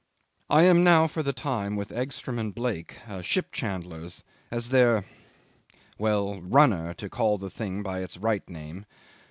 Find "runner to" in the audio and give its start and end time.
6.41-7.07